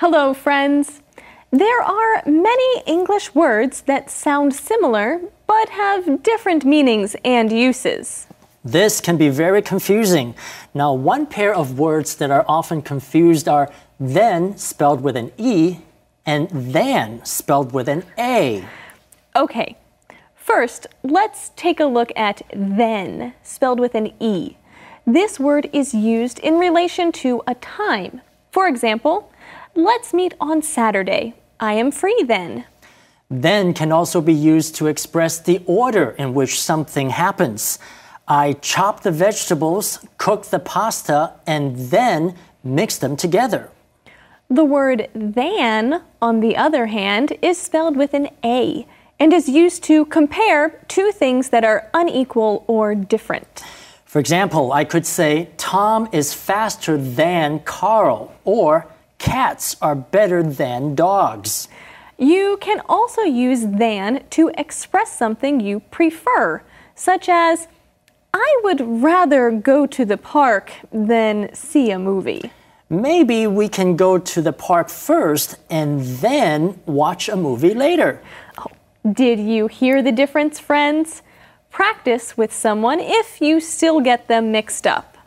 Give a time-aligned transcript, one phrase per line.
[0.00, 1.00] Hello, friends.
[1.50, 8.28] There are many English words that sound similar but have different meanings and uses.
[8.64, 10.36] This can be very confusing.
[10.72, 15.78] Now, one pair of words that are often confused are then spelled with an E
[16.24, 18.64] and than spelled with an A.
[19.34, 19.76] Okay,
[20.36, 24.58] first, let's take a look at then, spelled with an E.
[25.04, 28.20] This word is used in relation to a time.
[28.52, 29.32] For example,
[29.74, 31.34] let's meet on Saturday.
[31.60, 32.64] I am free then.
[33.30, 37.78] Then can also be used to express the order in which something happens.
[38.26, 43.70] I chop the vegetables, cook the pasta, and then mix them together.
[44.50, 48.86] The word than, on the other hand, is spelled with an A
[49.20, 53.62] and is used to compare two things that are unequal or different.
[54.04, 58.86] For example, I could say, Tom is faster than Carl, or
[59.27, 61.67] cats are better than dogs.
[62.17, 66.61] You can also use than to express something you prefer,
[66.95, 67.67] such as,
[68.33, 72.51] I would rather go to the park than see a movie.
[72.89, 78.21] Maybe we can go to the park first and then watch a movie later.
[78.57, 78.67] Oh,
[79.11, 81.23] did you hear the difference, friends?
[81.71, 85.17] Practice with someone if you still get them mixed up.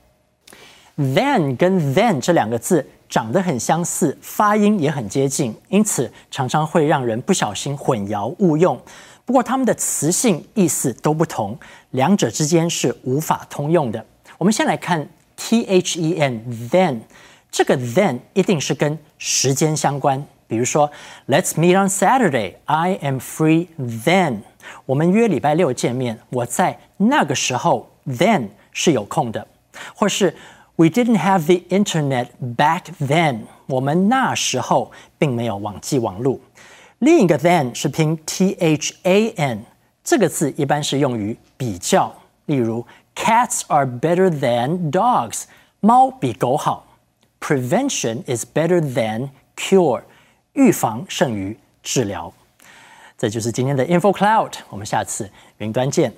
[0.97, 8.82] Then 跟 then 这两个字 长得很相似，发音也很接近，因此常常会让人不小心混淆误用。
[9.26, 14.04] 不过它们的词性意思都不同，两者之间是无法通用的。
[14.38, 17.02] 我们先来看 t h e n then，
[17.52, 20.26] 这个 then 一定是跟时间相关。
[20.48, 20.90] 比如说
[21.28, 22.56] ，Let's meet on Saturday.
[22.64, 24.40] I am free then.
[24.86, 29.46] 我们约礼拜六见面，我在那个时候 then 是有空的。
[29.96, 30.36] 或是
[30.81, 33.43] We didn't have the internet back then.
[33.67, 36.41] 我们那时候并没有网际网路。
[36.99, 39.65] 另一个 then 是拼 t h a n，
[40.05, 42.15] 这个字一般是用于比较，
[42.47, 42.85] 例如
[43.15, 45.45] Cats are better than dogs，
[45.81, 46.87] 猫比狗好。
[47.41, 50.03] Prevention is better than cure。
[50.55, 52.33] 预防胜于治疗，
[53.19, 54.53] 这就是今天的 Info Cloud。
[54.71, 56.13] 我们下次云端见。